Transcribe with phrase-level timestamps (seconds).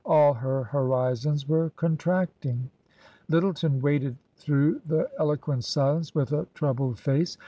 [0.03, 2.71] All her horizons were contracting.
[3.29, 7.37] Lyttleton waited through the eloquent silence with a troubled face.